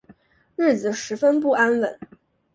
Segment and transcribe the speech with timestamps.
[0.55, 1.99] 日子十分不安稳